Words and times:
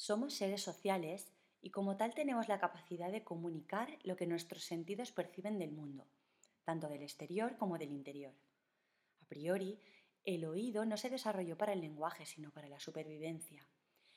Somos 0.00 0.32
seres 0.32 0.62
sociales 0.62 1.30
y 1.60 1.68
como 1.68 1.98
tal 1.98 2.14
tenemos 2.14 2.48
la 2.48 2.58
capacidad 2.58 3.12
de 3.12 3.22
comunicar 3.22 3.98
lo 4.02 4.16
que 4.16 4.26
nuestros 4.26 4.64
sentidos 4.64 5.12
perciben 5.12 5.58
del 5.58 5.72
mundo, 5.72 6.06
tanto 6.64 6.88
del 6.88 7.02
exterior 7.02 7.58
como 7.58 7.76
del 7.76 7.90
interior. 7.90 8.32
A 9.20 9.26
priori, 9.26 9.78
el 10.24 10.46
oído 10.46 10.86
no 10.86 10.96
se 10.96 11.10
desarrolló 11.10 11.58
para 11.58 11.74
el 11.74 11.82
lenguaje, 11.82 12.24
sino 12.24 12.50
para 12.50 12.70
la 12.70 12.80
supervivencia, 12.80 13.68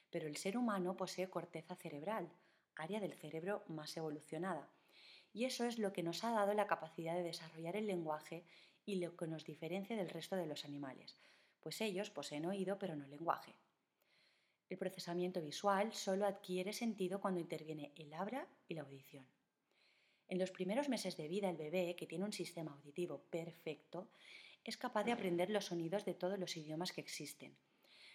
pero 0.10 0.26
el 0.26 0.38
ser 0.38 0.58
humano 0.58 0.96
posee 0.96 1.29
corteza 1.29 1.76
cerebral, 1.76 2.31
área 2.78 3.02
del 3.02 3.15
cerebro 3.15 3.65
más 3.68 3.97
evolucionada, 3.97 4.70
y 5.34 5.44
eso 5.44 5.65
es 5.65 5.79
lo 5.79 5.92
que 5.92 6.02
nos 6.02 6.24
ha 6.24 6.31
dado 6.31 6.54
la 6.54 6.65
capacidad 6.65 7.13
de 7.13 7.24
desarrollar 7.24 7.76
el 7.76 7.88
lenguaje 7.88 8.46
y 8.86 9.02
lo 9.02 9.18
que 9.18 9.28
nos 9.28 9.44
diferencia 9.44 9.97
del 9.97 10.10
resto 10.10 10.38
de 10.38 10.46
los 10.46 10.63
animales, 10.63 11.18
pues 11.60 11.81
ellos 11.81 12.10
poseen 12.10 12.46
oído 12.46 12.79
pero 12.79 12.96
no 12.96 13.06
lenguaje. 13.06 13.54
El 14.74 14.79
procesamiento 14.79 15.40
visual 15.40 15.94
solo 15.94 16.25
adquiere 16.25 16.73
sentido 16.73 17.21
cuando 17.21 17.39
interviene 17.39 17.91
el 17.95 18.11
habla 18.11 18.48
y 18.67 18.73
la 18.73 18.81
audición. 18.81 19.23
En 20.27 20.39
los 20.39 20.49
primeros 20.49 20.89
meses 20.89 21.15
de 21.15 21.27
vida 21.27 21.48
el 21.48 21.57
bebé, 21.57 21.95
que 21.95 22.07
tiene 22.07 22.25
un 22.25 22.34
sistema 22.34 22.71
auditivo 22.71 23.20
perfecto, 23.29 24.07
es 24.63 24.75
capaz 24.75 25.03
de 25.03 25.12
aprender 25.12 25.51
los 25.51 25.65
sonidos 25.65 26.05
de 26.05 26.15
todos 26.15 26.39
los 26.39 26.57
idiomas 26.57 26.91
que 26.91 27.01
existen. 27.01 27.55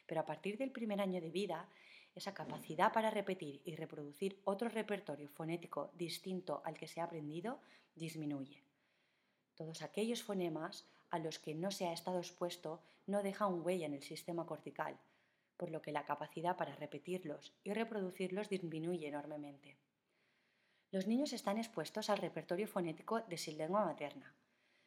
Pero 0.04 0.20
a 0.20 0.26
partir 0.26 0.58
del 0.58 0.72
primer 0.72 1.00
año 1.00 1.20
de 1.20 1.30
vida, 1.30 1.68
esa 2.16 2.34
capacidad 2.34 2.92
para 2.92 3.10
repetir 3.10 3.62
y 3.64 3.76
reproducir 3.76 4.40
otro 4.42 4.68
repertorio 4.68 5.28
fonético 5.28 5.92
distinto 5.94 6.60
al 6.64 6.76
que 6.76 6.88
se 6.88 7.00
ha 7.00 7.04
aprendido 7.04 7.60
disminuye. 7.94 8.64
Todos 9.54 9.82
aquellos 9.82 10.24
fonemas 10.24 10.88
a 11.10 11.20
los 11.20 11.38
que 11.38 11.54
no 11.54 11.70
se 11.70 11.86
ha 11.86 11.92
estado 11.92 12.18
expuesto 12.18 12.82
no 13.06 13.22
dejan 13.22 13.64
huella 13.64 13.86
en 13.86 13.94
el 13.94 14.02
sistema 14.02 14.44
cortical, 14.44 14.98
por 15.58 15.70
lo 15.70 15.82
que 15.82 15.92
la 15.92 16.06
capacidad 16.06 16.56
para 16.56 16.74
repetirlos 16.76 17.52
y 17.64 17.74
reproducirlos 17.74 18.48
disminuye 18.48 19.08
enormemente. 19.08 19.76
Los 20.90 21.06
niños 21.06 21.34
están 21.34 21.58
expuestos 21.58 22.08
al 22.08 22.16
repertorio 22.16 22.66
fonético 22.66 23.20
de 23.20 23.36
su 23.36 23.52
lengua 23.52 23.84
materna. 23.84 24.34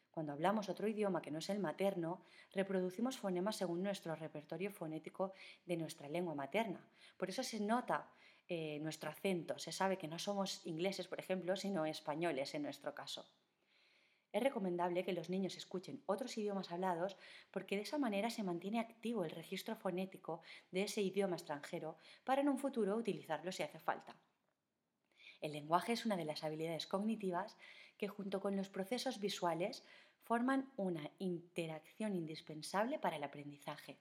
Cuando 0.09 0.33
hablamos 0.33 0.67
otro 0.67 0.88
idioma 0.88 1.22
que 1.22 1.30
no 1.30 1.39
es 1.39 1.50
el 1.50 1.59
materno, 1.59 2.23
reproducimos 2.53 3.17
fonemas 3.17 3.58
según 3.58 3.83
nuestro 3.83 4.16
repertorio 4.16 4.72
fonético 4.72 5.33
de 5.66 5.78
nuestra 5.78 6.09
lengua 6.09 6.33
materna. 6.33 6.83
Por 7.17 7.30
eso 7.30 7.44
se 7.44 7.59
nota 7.59 8.09
eh, 8.47 8.80
nuestro 8.80 9.09
acento, 9.09 9.59
se 9.59 9.72
sabe 9.72 9.97
que 9.97 10.08
no 10.08 10.19
somos 10.19 10.66
ingleses, 10.66 11.08
por 11.08 11.19
ejemplo, 11.19 11.56
sino 11.56 11.85
españoles 11.85 12.53
en 12.56 12.63
nuestro 12.63 12.95
caso. 12.95 13.25
Es 14.31 14.41
recomendable 14.41 15.03
que 15.03 15.13
los 15.13 15.29
niños 15.29 15.57
escuchen 15.57 16.01
otros 16.05 16.37
idiomas 16.37 16.71
hablados 16.71 17.17
porque 17.51 17.75
de 17.75 17.81
esa 17.81 17.97
manera 17.97 18.29
se 18.29 18.43
mantiene 18.43 18.79
activo 18.79 19.25
el 19.25 19.31
registro 19.31 19.75
fonético 19.75 20.41
de 20.71 20.83
ese 20.83 21.01
idioma 21.01 21.35
extranjero 21.35 21.97
para 22.23 22.41
en 22.41 22.49
un 22.49 22.57
futuro 22.57 22.95
utilizarlo 22.95 23.51
si 23.51 23.63
hace 23.63 23.79
falta. 23.79 24.15
El 25.41 25.51
lenguaje 25.53 25.93
es 25.93 26.05
una 26.05 26.15
de 26.15 26.25
las 26.25 26.43
habilidades 26.43 26.88
cognitivas 26.88 27.57
que 27.97 28.07
junto 28.07 28.39
con 28.39 28.55
los 28.55 28.69
procesos 28.69 29.19
visuales 29.19 29.83
forman 30.23 30.71
una 30.77 31.09
interacción 31.19 32.16
indispensable 32.16 32.99
para 32.99 33.17
el 33.17 33.23
aprendizaje. 33.23 33.97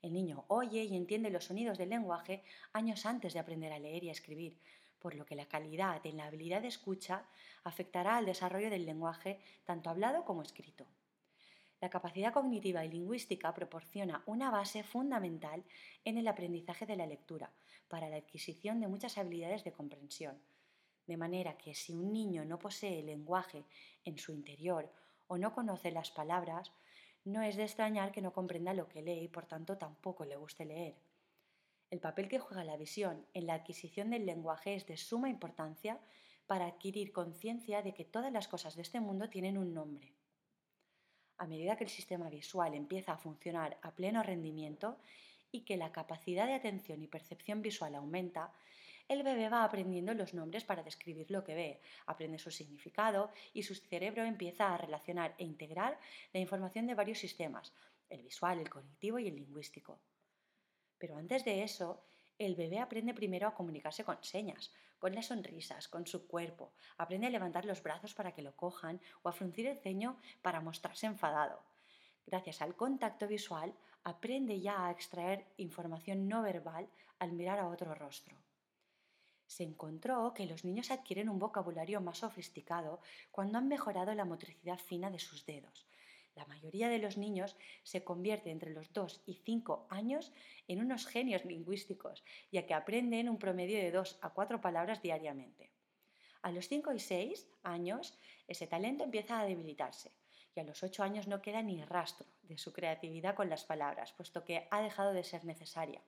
El 0.00 0.12
niño 0.12 0.44
oye 0.48 0.84
y 0.84 0.96
entiende 0.96 1.30
los 1.30 1.44
sonidos 1.44 1.76
del 1.76 1.90
lenguaje 1.90 2.42
años 2.72 3.04
antes 3.04 3.34
de 3.34 3.40
aprender 3.40 3.72
a 3.72 3.78
leer 3.78 4.04
y 4.04 4.08
a 4.10 4.12
escribir, 4.12 4.56
por 5.00 5.14
lo 5.14 5.26
que 5.26 5.34
la 5.34 5.46
calidad 5.46 6.04
en 6.06 6.18
la 6.18 6.26
habilidad 6.26 6.62
de 6.62 6.68
escucha 6.68 7.24
afectará 7.64 8.16
al 8.16 8.26
desarrollo 8.26 8.70
del 8.70 8.86
lenguaje 8.86 9.40
tanto 9.64 9.90
hablado 9.90 10.24
como 10.24 10.42
escrito. 10.42 10.86
La 11.80 11.88
capacidad 11.88 12.32
cognitiva 12.34 12.84
y 12.84 12.90
lingüística 12.90 13.54
proporciona 13.54 14.22
una 14.26 14.50
base 14.50 14.82
fundamental 14.82 15.64
en 16.04 16.18
el 16.18 16.28
aprendizaje 16.28 16.84
de 16.84 16.96
la 16.96 17.06
lectura 17.06 17.50
para 17.88 18.10
la 18.10 18.16
adquisición 18.16 18.80
de 18.80 18.88
muchas 18.88 19.16
habilidades 19.16 19.64
de 19.64 19.72
comprensión. 19.72 20.38
De 21.06 21.16
manera 21.16 21.56
que 21.56 21.74
si 21.74 21.94
un 21.94 22.12
niño 22.12 22.44
no 22.44 22.58
posee 22.58 23.00
el 23.00 23.06
lenguaje 23.06 23.64
en 24.04 24.18
su 24.18 24.32
interior 24.32 24.92
o 25.26 25.38
no 25.38 25.54
conoce 25.54 25.90
las 25.90 26.10
palabras, 26.10 26.70
no 27.24 27.42
es 27.42 27.56
de 27.56 27.64
extrañar 27.64 28.12
que 28.12 28.22
no 28.22 28.32
comprenda 28.32 28.74
lo 28.74 28.88
que 28.88 29.02
lee 29.02 29.24
y 29.24 29.28
por 29.28 29.46
tanto 29.46 29.78
tampoco 29.78 30.24
le 30.24 30.36
guste 30.36 30.64
leer. 30.64 30.94
El 31.90 31.98
papel 31.98 32.28
que 32.28 32.38
juega 32.38 32.62
la 32.62 32.76
visión 32.76 33.26
en 33.34 33.46
la 33.46 33.54
adquisición 33.54 34.10
del 34.10 34.24
lenguaje 34.24 34.76
es 34.76 34.86
de 34.86 34.96
suma 34.96 35.28
importancia 35.28 35.98
para 36.46 36.66
adquirir 36.66 37.12
conciencia 37.12 37.82
de 37.82 37.94
que 37.94 38.04
todas 38.04 38.32
las 38.32 38.46
cosas 38.46 38.76
de 38.76 38.82
este 38.82 39.00
mundo 39.00 39.28
tienen 39.28 39.58
un 39.58 39.74
nombre. 39.74 40.14
A 41.38 41.48
medida 41.48 41.76
que 41.76 41.84
el 41.84 41.90
sistema 41.90 42.30
visual 42.30 42.74
empieza 42.74 43.12
a 43.12 43.18
funcionar 43.18 43.78
a 43.82 43.90
pleno 43.92 44.22
rendimiento 44.22 44.98
y 45.50 45.62
que 45.62 45.76
la 45.76 45.90
capacidad 45.90 46.46
de 46.46 46.54
atención 46.54 47.02
y 47.02 47.08
percepción 47.08 47.60
visual 47.60 47.96
aumenta, 47.96 48.52
el 49.08 49.24
bebé 49.24 49.48
va 49.48 49.64
aprendiendo 49.64 50.14
los 50.14 50.32
nombres 50.32 50.62
para 50.62 50.84
describir 50.84 51.28
lo 51.32 51.42
que 51.42 51.54
ve, 51.56 51.80
aprende 52.06 52.38
su 52.38 52.52
significado 52.52 53.32
y 53.52 53.64
su 53.64 53.74
cerebro 53.74 54.22
empieza 54.22 54.72
a 54.72 54.78
relacionar 54.78 55.34
e 55.38 55.44
integrar 55.44 55.98
la 56.32 56.38
información 56.38 56.86
de 56.86 56.94
varios 56.94 57.18
sistemas, 57.18 57.72
el 58.08 58.22
visual, 58.22 58.60
el 58.60 58.70
cognitivo 58.70 59.18
y 59.18 59.26
el 59.26 59.34
lingüístico. 59.34 59.98
Pero 61.00 61.16
antes 61.16 61.44
de 61.44 61.64
eso, 61.64 62.04
el 62.38 62.54
bebé 62.54 62.78
aprende 62.78 63.14
primero 63.14 63.48
a 63.48 63.54
comunicarse 63.54 64.04
con 64.04 64.22
señas, 64.22 64.70
con 65.00 65.14
las 65.14 65.26
sonrisas, 65.26 65.88
con 65.88 66.06
su 66.06 66.28
cuerpo, 66.28 66.72
aprende 66.98 67.26
a 67.26 67.30
levantar 67.30 67.64
los 67.64 67.82
brazos 67.82 68.14
para 68.14 68.32
que 68.32 68.42
lo 68.42 68.54
cojan 68.54 69.00
o 69.22 69.28
a 69.30 69.32
fruncir 69.32 69.66
el 69.66 69.78
ceño 69.78 70.18
para 70.42 70.60
mostrarse 70.60 71.06
enfadado. 71.06 71.58
Gracias 72.26 72.60
al 72.60 72.76
contacto 72.76 73.26
visual, 73.26 73.74
aprende 74.04 74.60
ya 74.60 74.86
a 74.86 74.90
extraer 74.90 75.46
información 75.56 76.28
no 76.28 76.42
verbal 76.42 76.86
al 77.18 77.32
mirar 77.32 77.58
a 77.58 77.68
otro 77.68 77.94
rostro. 77.94 78.36
Se 79.46 79.64
encontró 79.64 80.32
que 80.34 80.46
los 80.46 80.64
niños 80.64 80.90
adquieren 80.90 81.30
un 81.30 81.38
vocabulario 81.38 82.00
más 82.00 82.18
sofisticado 82.18 83.00
cuando 83.32 83.58
han 83.58 83.68
mejorado 83.68 84.14
la 84.14 84.26
motricidad 84.26 84.78
fina 84.78 85.10
de 85.10 85.18
sus 85.18 85.44
dedos, 85.46 85.86
la 86.34 86.46
mayoría 86.46 86.88
de 86.88 86.98
los 86.98 87.16
niños 87.16 87.56
se 87.82 88.04
convierte 88.04 88.50
entre 88.50 88.70
los 88.70 88.92
2 88.92 89.22
y 89.26 89.34
5 89.34 89.86
años 89.90 90.32
en 90.68 90.80
unos 90.80 91.06
genios 91.06 91.44
lingüísticos, 91.44 92.24
ya 92.50 92.66
que 92.66 92.74
aprenden 92.74 93.28
un 93.28 93.38
promedio 93.38 93.78
de 93.78 93.90
2 93.90 94.18
a 94.22 94.30
4 94.30 94.60
palabras 94.60 95.02
diariamente. 95.02 95.72
A 96.42 96.50
los 96.52 96.68
5 96.68 96.92
y 96.94 97.00
6 97.00 97.48
años, 97.62 98.18
ese 98.48 98.66
talento 98.66 99.04
empieza 99.04 99.40
a 99.40 99.44
debilitarse 99.44 100.12
y 100.54 100.60
a 100.60 100.64
los 100.64 100.82
8 100.82 101.02
años 101.02 101.28
no 101.28 101.42
queda 101.42 101.62
ni 101.62 101.84
rastro 101.84 102.26
de 102.42 102.58
su 102.58 102.72
creatividad 102.72 103.34
con 103.34 103.50
las 103.50 103.64
palabras, 103.64 104.12
puesto 104.12 104.44
que 104.44 104.66
ha 104.70 104.80
dejado 104.80 105.12
de 105.12 105.24
ser 105.24 105.44
necesaria. 105.44 106.02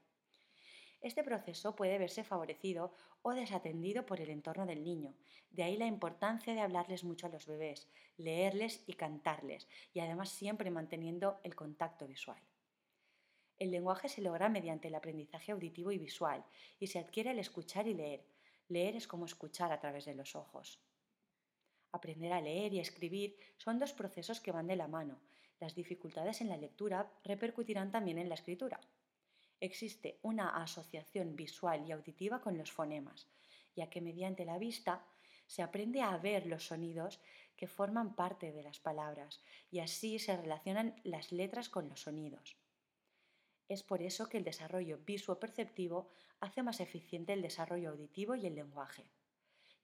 Este 1.02 1.24
proceso 1.24 1.74
puede 1.74 1.98
verse 1.98 2.22
favorecido 2.22 2.94
o 3.22 3.34
desatendido 3.34 4.06
por 4.06 4.20
el 4.20 4.30
entorno 4.30 4.66
del 4.66 4.84
niño. 4.84 5.14
De 5.50 5.64
ahí 5.64 5.76
la 5.76 5.86
importancia 5.86 6.54
de 6.54 6.60
hablarles 6.60 7.02
mucho 7.02 7.26
a 7.26 7.30
los 7.30 7.46
bebés, 7.46 7.88
leerles 8.18 8.84
y 8.86 8.92
cantarles, 8.92 9.66
y 9.92 9.98
además 9.98 10.28
siempre 10.28 10.70
manteniendo 10.70 11.40
el 11.42 11.56
contacto 11.56 12.06
visual. 12.06 12.40
El 13.58 13.72
lenguaje 13.72 14.08
se 14.08 14.22
logra 14.22 14.48
mediante 14.48 14.88
el 14.88 14.94
aprendizaje 14.94 15.50
auditivo 15.50 15.90
y 15.90 15.98
visual, 15.98 16.44
y 16.78 16.86
se 16.86 17.00
adquiere 17.00 17.30
al 17.30 17.40
escuchar 17.40 17.88
y 17.88 17.94
leer. 17.94 18.24
Leer 18.68 18.94
es 18.94 19.08
como 19.08 19.26
escuchar 19.26 19.72
a 19.72 19.80
través 19.80 20.04
de 20.04 20.14
los 20.14 20.36
ojos. 20.36 20.80
Aprender 21.90 22.32
a 22.32 22.40
leer 22.40 22.72
y 22.74 22.78
escribir 22.78 23.36
son 23.58 23.80
dos 23.80 23.92
procesos 23.92 24.40
que 24.40 24.52
van 24.52 24.68
de 24.68 24.76
la 24.76 24.86
mano. 24.86 25.18
Las 25.58 25.74
dificultades 25.74 26.40
en 26.40 26.48
la 26.48 26.56
lectura 26.56 27.12
repercutirán 27.24 27.90
también 27.90 28.18
en 28.18 28.28
la 28.28 28.36
escritura 28.36 28.80
existe 29.62 30.18
una 30.22 30.60
asociación 30.60 31.36
visual 31.36 31.86
y 31.86 31.92
auditiva 31.92 32.40
con 32.40 32.58
los 32.58 32.72
fonemas, 32.72 33.28
ya 33.76 33.88
que 33.88 34.00
mediante 34.00 34.44
la 34.44 34.58
vista 34.58 35.06
se 35.46 35.62
aprende 35.62 36.02
a 36.02 36.16
ver 36.16 36.46
los 36.46 36.66
sonidos 36.66 37.20
que 37.56 37.68
forman 37.68 38.16
parte 38.16 38.50
de 38.50 38.64
las 38.64 38.80
palabras 38.80 39.40
y 39.70 39.78
así 39.78 40.18
se 40.18 40.36
relacionan 40.36 41.00
las 41.04 41.30
letras 41.30 41.68
con 41.68 41.88
los 41.88 42.00
sonidos. 42.00 42.56
Es 43.68 43.84
por 43.84 44.02
eso 44.02 44.28
que 44.28 44.38
el 44.38 44.44
desarrollo 44.44 44.98
visuo-perceptivo 44.98 46.10
hace 46.40 46.64
más 46.64 46.80
eficiente 46.80 47.32
el 47.32 47.40
desarrollo 47.40 47.90
auditivo 47.90 48.34
y 48.34 48.46
el 48.46 48.56
lenguaje. 48.56 49.04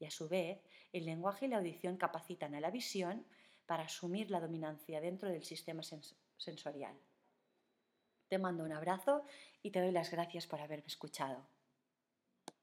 Y 0.00 0.06
a 0.06 0.10
su 0.10 0.28
vez, 0.28 0.60
el 0.92 1.06
lenguaje 1.06 1.46
y 1.46 1.48
la 1.50 1.58
audición 1.58 1.96
capacitan 1.96 2.56
a 2.56 2.60
la 2.60 2.72
visión 2.72 3.24
para 3.64 3.84
asumir 3.84 4.30
la 4.30 4.40
dominancia 4.40 5.00
dentro 5.00 5.28
del 5.28 5.44
sistema 5.44 5.82
sensorial. 6.36 6.98
Te 8.28 8.38
mando 8.38 8.64
un 8.64 8.72
abrazo 8.72 9.24
y 9.62 9.70
te 9.70 9.80
doy 9.80 9.90
las 9.90 10.10
gracias 10.10 10.46
por 10.46 10.60
haberme 10.60 10.86
escuchado. 10.86 11.46